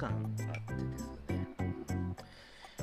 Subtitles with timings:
[0.00, 1.46] 1時間あってですね、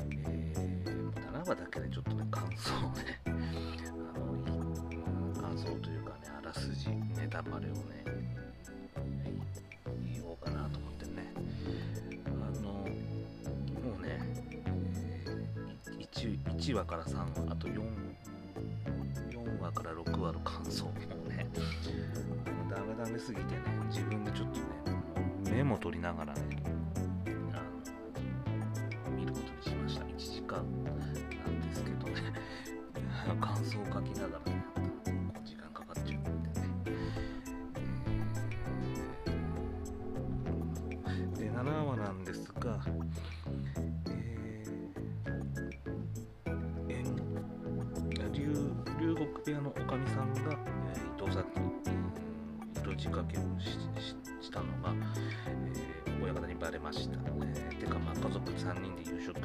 [0.06, 3.30] えー、7話だけでちょっとね感想をねあ
[4.20, 8.06] の感想というかねあらすじネタバレをね
[10.14, 11.34] 言おうかなと思ってね。
[12.26, 12.30] あ
[12.62, 12.86] のも
[14.00, 14.20] うね、
[16.00, 17.82] え、1, 1話から3話あと 4,
[19.32, 20.92] 4話から6話の感想も
[21.30, 21.48] ね
[22.70, 26.77] ダメダメすぎてね自分でちょっとねメモ取りながらね
[30.58, 30.64] 間
[31.44, 32.14] なんですけどね
[33.42, 34.64] 感想を書きながらね
[35.44, 36.68] 時間かかっちゃうんでね、
[41.06, 42.80] えー、で7話なんですが
[44.10, 46.56] えー、
[46.90, 47.04] え
[48.34, 48.54] 龍
[49.00, 51.78] 龍谷部屋のおかみさんが、えー、伊藤さんに
[52.84, 53.42] 色仕掛けを
[54.42, 54.94] したのが、
[56.06, 57.20] えー、親方にバレました。
[57.42, 59.40] えー、てか、まあ、家族3人で夕食、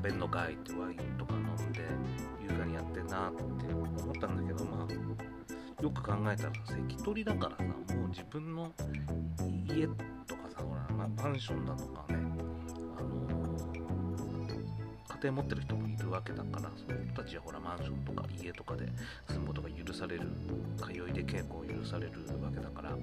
[0.00, 1.80] 食べんのかいってワインとか飲んで
[2.42, 3.42] 優雅にやってんなって
[3.74, 8.72] 思ったんだけど、まあ、よく考えたら関取だからさもう自分の
[9.68, 9.86] 家
[10.26, 12.18] とかさほら、まあ、マンションだとかね
[12.96, 13.58] あの
[15.16, 18.88] 家庭持ってる人もいるわけだからそういう人たちはほらマンションとか家とかで
[19.28, 20.22] 住むことが許される
[20.78, 22.96] 通いで稽古を許されるわけだから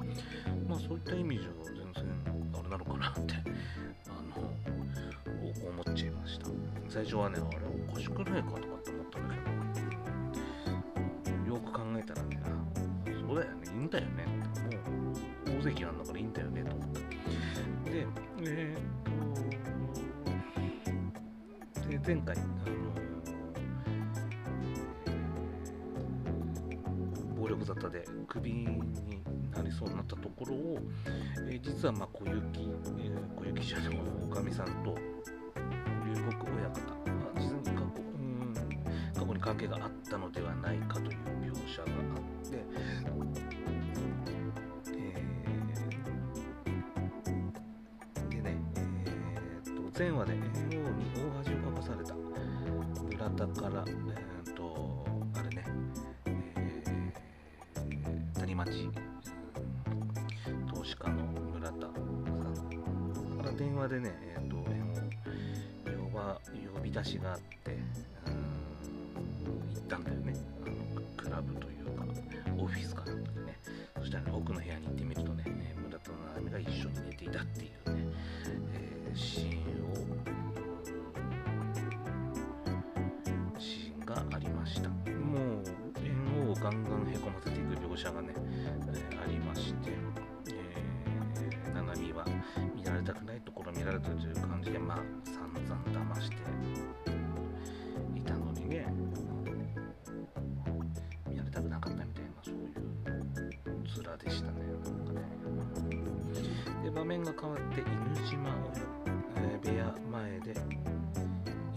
[0.68, 2.04] まあそういった意味じゃ全然
[2.60, 3.36] あれなのかなって。
[5.66, 6.48] 思っちゃいました。
[6.90, 9.42] 最初はねあれおかしくないかとかって思ったんだけ
[11.50, 12.40] どよく考えたらね
[13.28, 17.00] そうだよねいいんだよねってもう大関なんだからいいんだよねと思って。
[17.00, 18.06] で
[18.42, 18.82] えー、っ
[21.84, 22.46] とで前回、あの、
[27.36, 28.66] 暴力沙汰でクビに
[29.52, 30.80] なりそうになったところを、
[31.48, 32.36] えー、実はまあ小雪、
[33.00, 34.96] えー、小雪じゃないおかみさんと
[39.58, 42.64] 過去に関係があったのではないかという描写があって、
[44.92, 50.34] えー、でね、えー、と前話で
[50.70, 52.14] 猿王に大恥をされた
[53.04, 55.64] 村田から、えー、とあれね、
[56.26, 58.90] えー、谷町
[60.74, 64.56] 投資家の村田さんから電話でね、えーと、
[66.00, 66.40] 呼ば
[66.76, 67.78] 呼び出しがあって
[69.74, 70.34] 行ったんだよね。
[70.66, 70.76] あの
[71.16, 72.06] クラブというか
[72.58, 73.58] オフィスかなんかね。
[74.00, 75.44] そしたら、ね、奥の部屋に行ってみるとね
[75.84, 78.04] 村田の波が一緒に寝ていたっていうね、
[78.74, 79.98] えー、シーンを
[84.32, 84.90] ありました。
[84.90, 85.64] もう
[86.04, 89.92] 円をガンガンへこませていく描写がね、えー、ありまして、
[90.48, 92.26] えー、七海は
[92.76, 94.98] 見られたくないところ見られてるという感じでまあ
[107.78, 108.50] て犬島、
[109.36, 110.56] えー、部屋前で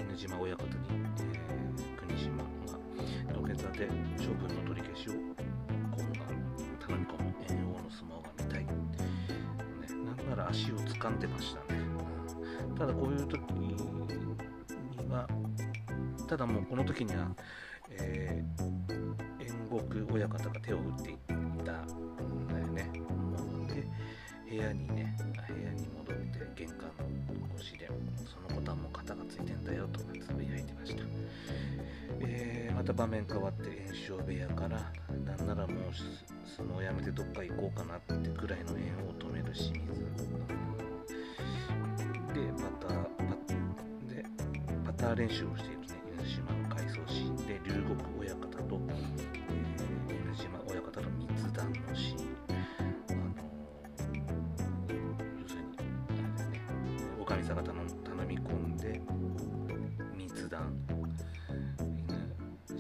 [0.09, 6.21] 犬島親方に、えー国島が土下座で処分の取り消しを今度
[6.87, 8.69] 頼み込む猿王の相撲が見たい、ね、
[10.17, 11.81] なんなら足を掴んでましたね、
[12.69, 13.77] うん、ただこういう時に
[15.11, 15.29] は
[16.27, 17.29] ただもうこの時には、
[17.91, 18.87] えー、
[19.39, 22.91] 煉獄親方が手を打っていたんだよね。
[23.69, 23.87] で
[24.49, 24.90] 部屋に
[26.61, 26.91] 玄関
[27.41, 27.89] の越しで
[28.27, 30.05] そのボタンも肩がついてんだよとつ
[30.35, 31.03] ぶやいてました、
[32.21, 34.93] えー、また場面変わって炎症部屋から
[35.25, 35.77] なんならもう
[36.45, 39.81] 相撲やめてどっか行こうかなってくらいの縁を止める清水。
[42.35, 42.95] でまたパ
[44.07, 44.23] で
[44.85, 45.90] パター練習をしている
[60.51, 61.11] 談。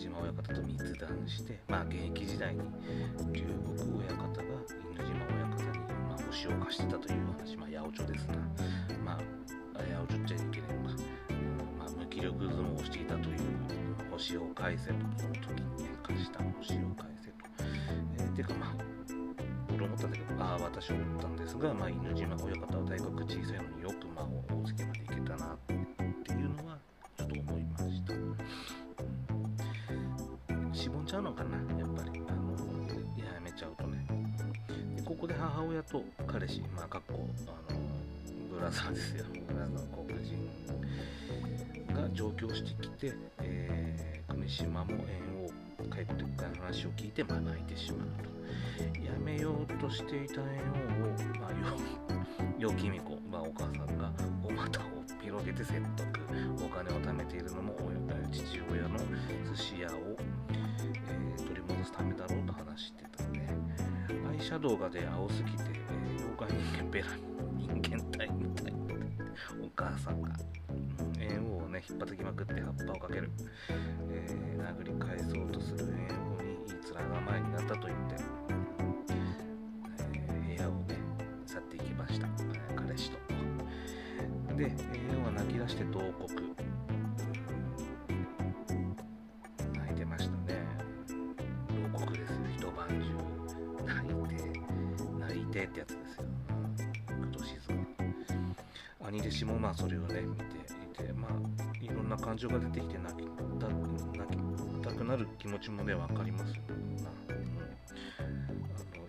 [0.00, 2.60] 島親方と密談してまあ現役時代に
[3.32, 4.42] 龍谷親方が
[4.90, 5.78] 犬島親方に、
[6.08, 8.36] まあ、星を貸してたという話まあ八百長ですな
[9.04, 10.96] まあ八百長っちゃいけないのか、
[11.78, 13.38] まあ、無気力相撲をしていたという
[14.10, 17.34] 星を返せとその時にね貸した星を返せと、
[18.18, 18.74] えー、てかまあ
[19.74, 24.49] 俺思ったんだけどああ私思ったんですが、まあ、犬島親方は大学小さいのによくまあ
[36.32, 37.78] 彼氏まあかっこあの
[38.54, 39.24] ブラザーですよ。
[39.48, 40.48] ブラザー黒人
[41.92, 43.12] が上京してきて、
[43.42, 45.50] えー、国島も縁を
[45.90, 48.30] 解雇撤回の話を聞いて、まあ、泣いてしまうと。
[49.02, 50.46] やめようとしていた縁を、
[51.40, 54.12] まあ、よ よきみこ、まあ、お母さんが
[54.44, 54.84] お股を
[55.20, 56.06] 広げて説得
[56.64, 57.76] お金を貯めているのも
[58.30, 58.98] 父親の
[59.52, 60.16] 寿司屋を、
[60.50, 63.40] えー、取り戻すためだろうと話してたんで
[64.30, 65.79] アイシャドウがで青すぎて、
[66.40, 67.06] えー、妖怪人間ベラ
[67.58, 68.72] 人間体みたい
[69.62, 70.30] お母さんが
[71.18, 73.30] 円王をね引っ叩きまくって葉っぱをかける、
[74.10, 76.08] えー、殴り返そうとする円
[76.38, 76.58] 王にいい
[76.94, 78.16] 面が前になったと言って、
[80.14, 80.98] えー、部屋をね
[81.46, 82.26] 去っていきました、
[82.74, 83.18] 彼氏と。
[84.56, 86.26] で円王は泣き出して慟哭。
[95.60, 96.24] 泣いてってやつですよ。
[97.06, 97.60] 工藤静
[99.02, 100.42] 香兄弟子もまあそれをね見て
[101.02, 101.32] いてまあ
[101.84, 103.24] いろんな感情が出てきて泣き
[103.58, 104.38] た泣き
[104.82, 107.10] たくなる気持ちもね分かりますよ、うん、あ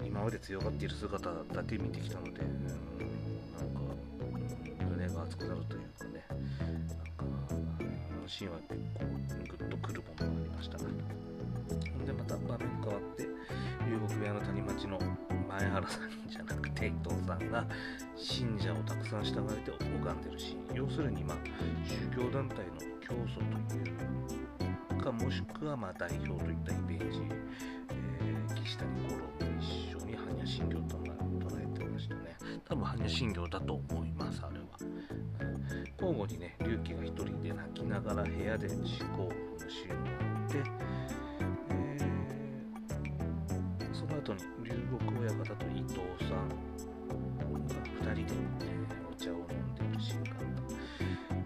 [0.01, 2.75] の今まで強がっている姿だけ見てきたので、うん、なん
[3.73, 3.79] か、
[4.19, 6.25] うん、胸が熱くなるというかね。
[6.29, 6.39] なん
[7.15, 9.05] かあのシーンは結構
[9.57, 10.77] グッとくるものがありました。
[10.77, 10.83] で
[12.11, 14.99] また場面変わって龍谷部屋の谷町の
[15.61, 17.65] 前原さんじゃなくて伊藤さんが
[18.15, 21.37] 信者をたくさん従えて拝んでるし要するにまあ
[21.87, 22.63] 宗教団体の
[22.99, 27.19] 教祖というかもしくはま代表といったイメージ、
[27.89, 32.37] えー、岸谷五郎も一緒に般若心経と捉えてましたね。
[32.65, 38.77] 多分般若心経だと思いますあれは、うん、交互にね龍騎が一人で泣きながら部屋で思
[39.15, 40.91] 考を踏むシーンがあって
[44.21, 46.55] 後に龍谷親方と伊藤さんが
[48.01, 48.33] 2人で、
[49.11, 50.45] お茶を飲んでいるシーンがあっ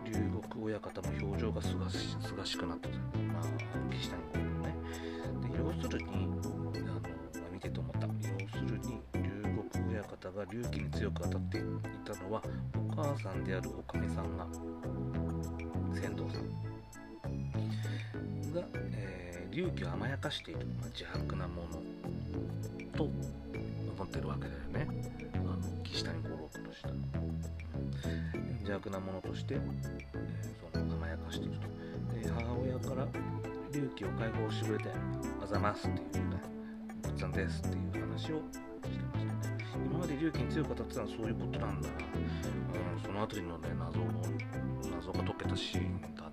[0.03, 3.43] た龍谷親方も表情がすがしすがしくなってたまあ
[3.93, 4.75] 岸谷君もね
[5.49, 6.99] で要するにあの、ま
[7.47, 9.21] あ、見てて思った要するに龍
[9.71, 11.61] 谷親方が龍騎に強く当たってい
[12.03, 12.43] たのは
[12.91, 14.45] お母さんであるおかみさんが
[15.93, 16.41] 船頭さん
[18.53, 18.61] が、
[18.91, 21.94] えー、龍騎を甘やかしている、まあ、自白なもの
[22.95, 23.13] と思
[24.03, 24.87] ってるわけだよね。
[25.33, 26.89] あの岸谷五郎とした
[28.59, 31.67] 邪悪なものとして、えー、その甘やかしていると。
[32.19, 33.07] で母親から
[33.71, 34.89] 隆起を解放してくれて
[35.43, 36.41] 「あざます」っていうね
[37.03, 39.55] 「ぶっさんです」っていう話をしてましたね。
[39.85, 41.95] 今まで隆起に強く語ってのはそういうことなんだな、
[42.95, 44.05] うん、その辺りのね謎の
[44.95, 46.31] 謎が解けたシーンだ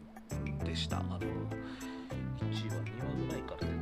[0.64, 1.00] でした。
[1.00, 1.24] あの1
[2.68, 3.81] 話2話ぐらいから出て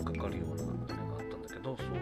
[0.00, 1.92] 引っかかるようなあれがあったんだけどそういう、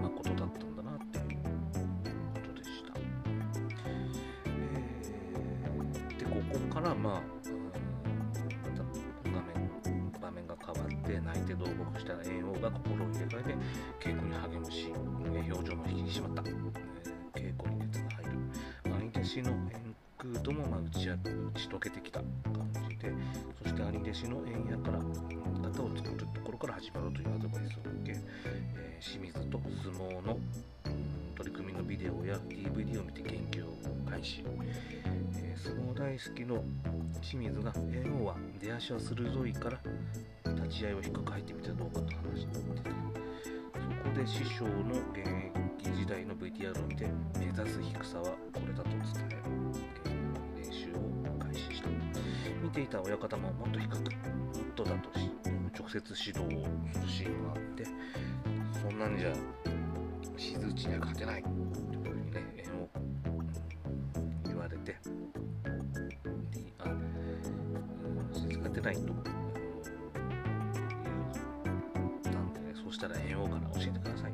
[0.00, 2.92] まあ、ことだったんだなっていうことでした、
[4.44, 7.22] えー、でここからまあ
[9.24, 13.56] 画面場面が変わって泣いて同国した猿王が心を入れ替えて
[14.10, 14.92] 稽古に励むし、
[15.50, 16.54] 表情も引き締まった、えー、
[17.40, 18.30] 稽古に熱が入る。
[18.84, 21.18] 兄弟子の円空ともまあ打ち打
[21.54, 22.20] ち解けてきた。
[23.10, 23.18] 感
[23.62, 24.98] じでそして兄弟子の縁やから
[25.62, 28.18] 型を作るところから始まるというアドバイスを受け、
[28.74, 30.38] えー、清水と相撲の、
[31.36, 33.76] 取り組みのビデオや DVD を見て研究を
[34.08, 34.44] 開始、
[35.34, 36.64] えー、相撲大好きの
[37.20, 39.78] 清水が猿王は出足は鋭いから
[40.54, 45.26] 立ち合いを低く入ってみたらどうかと話してたそこで師匠の現
[45.80, 47.06] 役時代の VTR を見て
[47.38, 48.98] 目指す低さはこれだと伝、
[49.30, 49.35] え
[52.76, 54.04] ていた親方ももっと低くもっ
[54.74, 55.30] とだとし
[55.78, 57.86] 直接指導をするシーンがあって
[58.82, 59.32] そんなんじゃ
[60.36, 61.54] 静内には勝てないという
[62.04, 62.90] ふうにね縁を
[64.44, 64.94] 言われて
[66.80, 66.84] あ
[68.34, 69.06] 静勝てないという
[72.30, 74.32] なんでねそうしたら縁王から教えてください。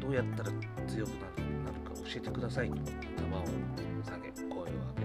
[0.00, 0.50] どうやったら
[0.86, 3.44] 強くなるなるか教えてくださいと頭を
[4.02, 4.97] 下げ声を上げ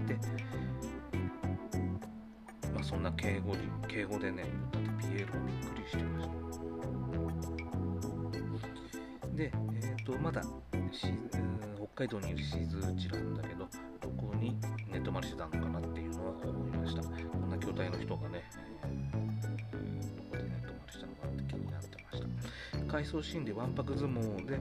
[3.16, 6.34] 敬語で敬語でね言ったピエールもびっくりしてました。
[9.34, 9.50] で、
[9.82, 10.42] えーと、まだ
[11.76, 13.66] 北海道にいる静内なんだけど
[14.00, 14.56] どこに
[14.92, 17.02] 寝泊まりしてたのかなっていうのは思いました。
[17.02, 18.44] こんな巨体の人がね、
[18.82, 18.88] ど
[20.30, 22.26] こで寝泊まりしたのかって気になってました。
[22.92, 24.58] 回想シーンでわんぱく相撲で、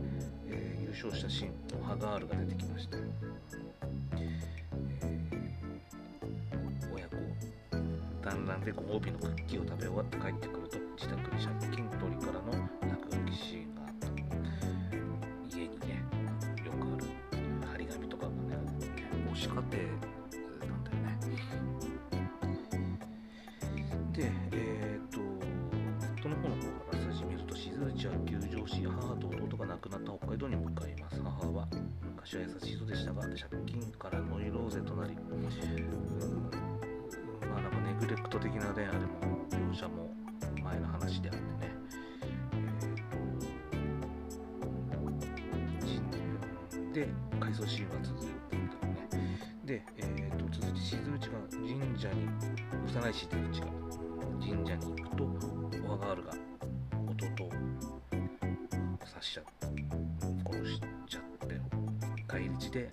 [0.47, 2.97] えー、優勝したシーンのハガールが出てきました、
[8.43, 14.07] 団らんでご褒美のクッキーを食べ終わって帰ってくると自宅に借金取りからの落書きシーンがあった
[15.57, 16.03] 家にね
[16.65, 17.05] よくある
[17.71, 18.35] 張り紙とかがね
[19.29, 19.61] 母子家庭
[20.67, 21.15] なんだよね
[24.11, 25.25] でえっ、とネ
[26.07, 31.67] ットの方の方から筋見ると静内は急上し母と弟が亡くなった北海道に向かいます母は
[32.03, 35.35] 昔は優しい人でしたが借金からノイローゼとなりう
[36.89, 36.92] ん。
[37.45, 39.05] まあなんかネグレクト的な恋愛でも
[39.51, 40.13] 両者も
[40.63, 41.73] 前の話であってね。
[45.71, 46.17] えーと
[46.93, 47.07] で
[47.39, 49.09] 回想シーンは続くんだよね。
[49.65, 52.27] で、えー、と続いて静内が神社に
[52.85, 53.67] 幼い静内が
[54.39, 55.23] 神社に行くと
[55.87, 56.33] オアガールが
[57.07, 57.49] 弟を
[59.07, 59.45] 刺しちゃう
[60.53, 61.59] 殺しちゃって
[62.27, 62.89] 返り血で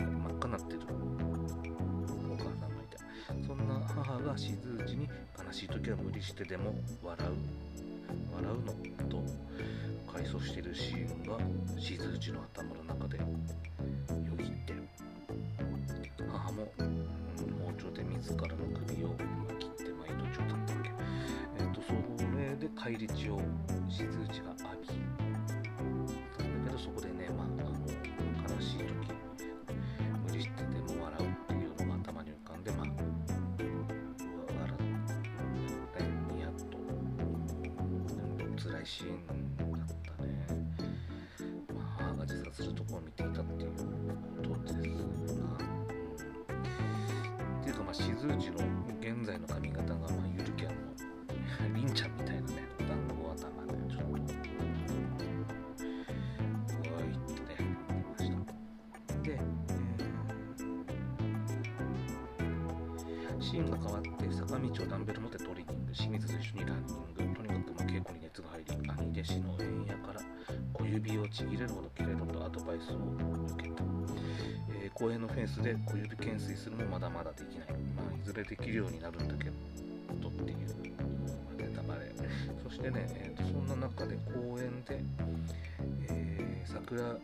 [5.91, 7.33] 悲しい時は無理してでも笑う。
[8.35, 8.73] 笑うの
[9.09, 9.23] と
[10.13, 11.39] 回想しているシーンが
[11.79, 13.25] 静内の頭の中でよ
[14.37, 14.75] ぎって
[16.29, 18.57] 母も、包丁で自らの
[18.87, 19.09] 首を
[19.59, 20.91] 切って、まあ、命を絶ったわけ、
[21.59, 21.93] えっとそ
[22.37, 23.41] れで返り血を
[23.89, 24.97] 静内が浴びたん
[26.65, 27.47] だけどそこでね、まあ、
[47.91, 48.37] まあ静内の
[49.01, 50.71] 現在の髪型がまあゆるキャン
[51.73, 52.47] のりんちゃんみたいなね
[52.79, 54.15] お団子頭でちょっと
[56.89, 58.53] うわいってね思いました。
[59.23, 70.21] で、えーシーンが変わって坂道をダンベル持ってトレーニング清水と一緒にランニングとにかくまあ稽古に熱が入り兄弟子の縁屋から
[70.75, 73.30] 小指をちぎれるほど切れろとアドバイスを
[75.01, 80.59] 公園のフェンスで小指懸垂するもまだまだできない、まあ、いずれできるようになるんだけどっていう、
[81.57, 82.13] ネタバレ
[82.63, 85.03] そしてね、えーとそんな中で公園で、
[86.11, 87.19] えー桜の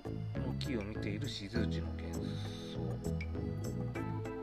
[0.59, 2.17] 木を見ている静内の幻
[2.73, 4.36] 想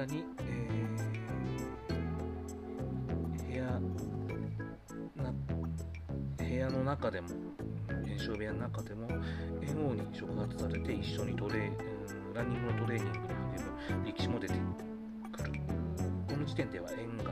[0.00, 1.10] らに、えー
[3.50, 3.64] 部屋
[5.22, 5.32] な
[6.38, 7.28] 部屋の中でも
[8.06, 9.08] 炎症部屋の中でも
[9.62, 13.28] 猿王に触発されて一緒にトレー、ランニングのトレーニングに励
[13.98, 14.54] む力士も出て
[15.32, 15.52] くる。
[16.28, 17.30] この時点では円楽、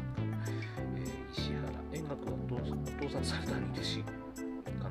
[0.96, 1.62] えー石原
[1.94, 4.12] 円楽は盗撮された兄弟子か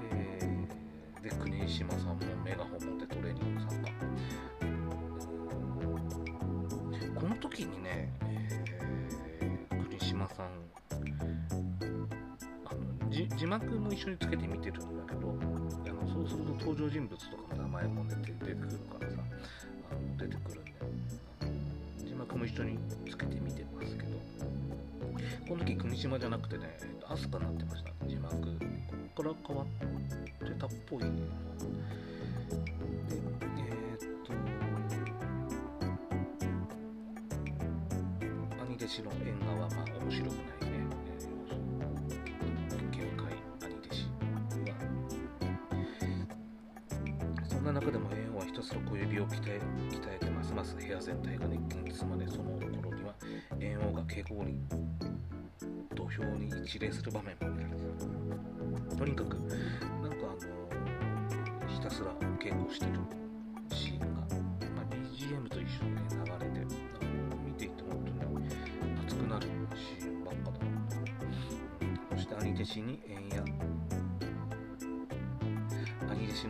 [0.00, 3.91] えーで国島さんもメガホン持ってトレーニング参加。
[7.52, 8.10] 時にね、
[9.42, 10.46] えー、栗島さん
[12.64, 19.16] あの字幕も一緒につけて見てるんだけどあのそうすると登場人物とかの名前も出て出てくるからさ
[19.90, 20.72] あの出てくるんで
[22.08, 24.12] 字幕も一緒につけて見てますけど。
[25.46, 27.92] この時国島じゃなくてね飛鳥になってました。
[28.06, 28.30] 字幕。
[29.14, 29.66] ここから変わっ
[30.48, 31.06] てたっぽいで
[33.58, 33.91] えー
[38.72, 41.50] 兄弟子の縁側はまあ面白くないね、えー要
[42.70, 44.08] 素球界兄弟子
[44.70, 44.76] は
[47.50, 49.60] そんな中でも縁はひたすら小指を鍛え
[49.90, 50.54] 鍛えてます。
[50.54, 53.14] ます部屋全体が熱気に包まれその頃には
[53.60, 54.58] 猿王が稽古に
[55.94, 57.76] 土俵に一礼する場面も見られ
[58.88, 62.10] たとにかくなんかあのひたすら
[62.40, 63.21] 稽古してる。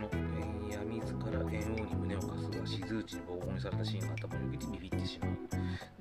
[0.03, 5.31] の縁や自ら猿王に胸を貸すが静内にボコボコにされたシーンが頭によぎってビビってしまう。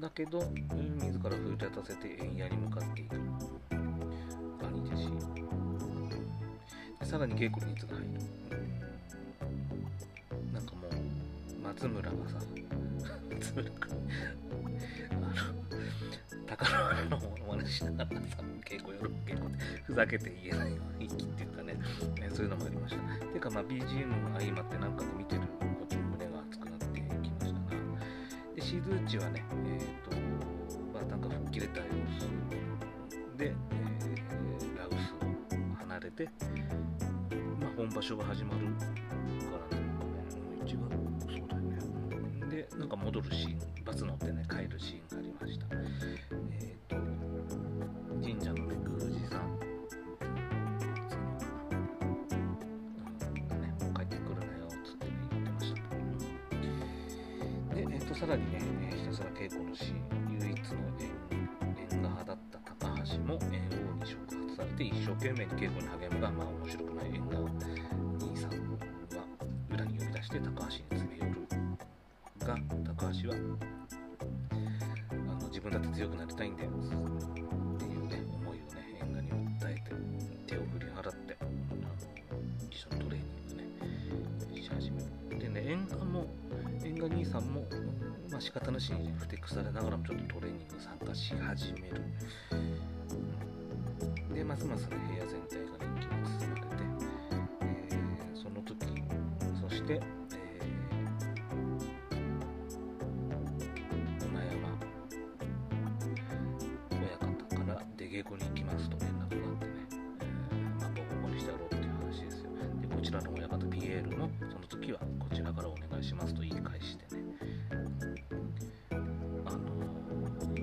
[0.01, 3.17] だけど自ら奮い立たせて縁やに向かっていく。
[3.17, 3.21] 兄
[4.81, 4.97] 弟
[7.01, 8.11] 子さらに稽古に熱が入る。
[10.53, 10.93] なんかもう
[11.65, 12.39] 松村がさ
[13.43, 13.81] 松村君
[15.11, 15.33] あの
[16.47, 16.65] 高
[17.03, 21.81] 野のものまねしながらさ稽古夜稽古ってふざけて言えない一気っていうかねね
[22.33, 23.27] そういうのもありました。
[23.27, 25.47] ていうかまあ BGM も相まってなんかで見てるこ
[25.83, 27.53] っちも胸が熱くなってきましたな。
[28.55, 30.17] で静内はねえっ、と
[30.95, 36.25] まあなんか吹っ切れた様子で、えー、ラウスを離れて、
[37.61, 38.61] まあ、本場所が始まる
[42.79, 45.67] なんか戻るシーン、バス乗ってね、帰るシーンがありました。
[45.71, 46.97] えっ、ー、と、
[48.23, 49.59] 神社のね、宮司さん、
[53.61, 55.81] ね、もう帰ってくるなよ、つってね、言ってました。
[57.75, 58.59] で、えっ、ー、と、さらにね、
[58.97, 60.77] ひたすら稽古のシーン、唯一の
[61.77, 67.52] 縁画派だった高橋も、え、王に触発されて一生懸命に稽古に励むが、まあ面白くない縁側兄
[75.63, 76.71] 分だって強くなりたいんだよ。
[76.71, 76.73] っ
[77.79, 79.93] ていうね思いをね縁側に訴えて
[80.47, 81.37] 手を振り払って
[82.71, 86.27] 一緒にトレーニングねし始めるでね縁側も
[86.85, 87.65] 縁側兄さんも
[88.31, 92.03] まあ仕方なしに、ね、ふてくされながらもちょっとトレーニング参加し始める、
[94.35, 96.62] でますますね部屋全体が人気に包まれ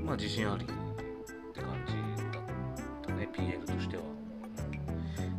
[0.10, 0.68] まあ自信ありっ
[1.54, 1.94] て感じ
[2.34, 2.44] だっ
[3.06, 4.04] たね PL としては、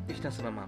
[0.07, 0.67] でひたすらまあ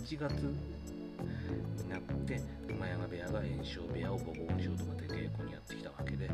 [0.00, 6.30] 11月になって熊山部屋が炎症部屋をボコボコにしようとでって稽古にやってきたわけで、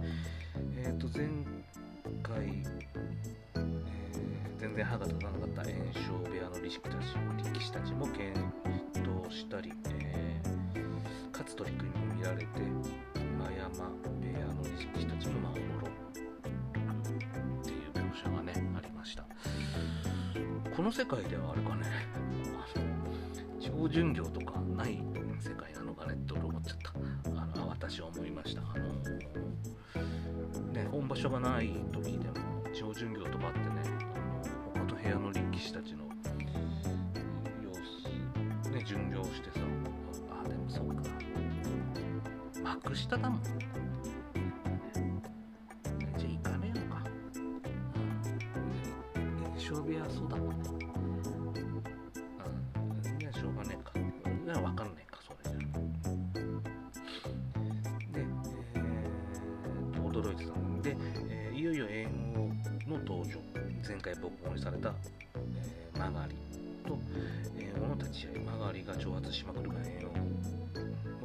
[0.76, 1.28] えー、と前
[2.22, 6.94] 回、えー、全然歯が立たなかった炎症部屋の力士たち
[7.44, 8.38] 力士たちも検
[9.26, 12.46] 討したり、えー、勝つ取り組みも見られて
[13.36, 19.24] 馬山部屋の力士たちもまあおもろっていう描写がねありました。
[20.76, 21.74] この世界ではあか
[23.96, 24.98] 巡業とかない
[25.40, 26.92] 世界なのかねと思っちゃった
[27.30, 28.92] あの私は思いましたあの
[30.70, 32.34] ね本場所がない時でも
[32.74, 33.66] 超巡業とかあってね
[34.74, 36.04] あの他と部屋の力士たちの
[37.64, 39.64] 様子ね巡業してさ
[40.44, 41.02] あでもそうか
[42.62, 43.42] 幕下だもん。
[43.42, 43.75] ね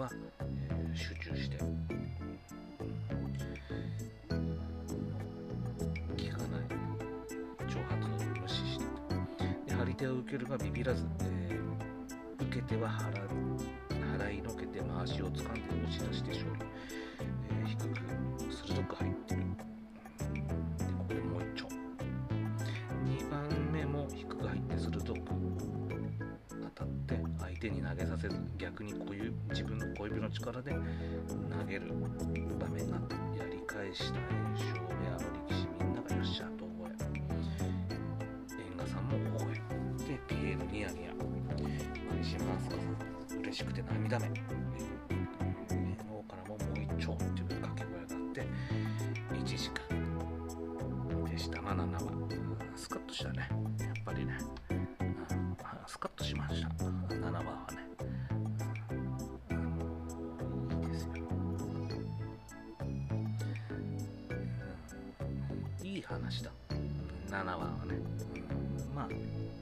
[0.01, 0.09] は、
[0.39, 1.57] えー、集中して、
[6.17, 6.61] 聞、かない。
[7.67, 8.85] 挑発を無視して。
[9.67, 13.11] で張り手を受けるがビビらず、えー、受けては払
[14.17, 16.65] 払いのけて回しを掴んで押し出して勝利、
[30.31, 30.77] 力で投
[31.65, 31.91] げる
[32.59, 32.97] 場面が
[33.37, 36.89] やり返した炎症部屋の力士みんながよっしゃと思え。
[38.71, 41.11] 縁賀さんも大声でピエールニヤニヤ。
[41.13, 42.71] 国島明日香
[43.29, 44.60] さん嬉しくて涙目。
[66.11, 66.51] 話だ。
[67.29, 67.95] 7話はね、
[68.89, 69.07] うん、まあ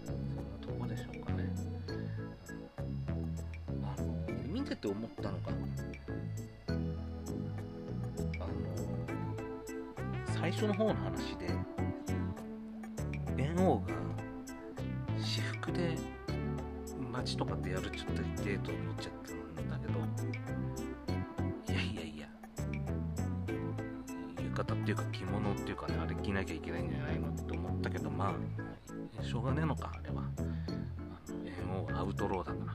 [0.05, 1.47] そんなとこでしょうかね、
[3.83, 4.07] あの
[4.47, 5.49] 見てて思ったのが
[8.39, 8.47] あの
[10.33, 11.47] 最初の方の話で
[13.37, 13.93] 猿王が
[15.21, 15.95] 私服で
[17.11, 19.38] 街とかでやるちょっとデートに行っちゃった
[24.89, 28.33] っていうか着物っていうかねあれ着なきゃいけないんじゃないのって思ったけどま
[29.19, 30.23] あしょうがねえのかあれは。
[30.37, 30.47] あの
[31.45, 32.73] 縁王アウトローだから。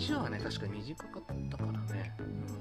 [0.00, 2.14] 1話はね確か短かったからね。
[2.18, 2.60] うん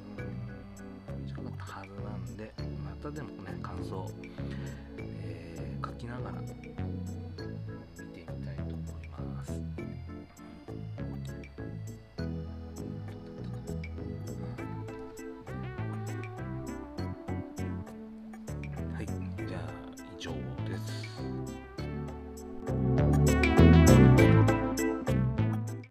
[1.26, 4.06] 短かったはずなんでまたでもね感想、
[4.98, 6.42] えー、書きながら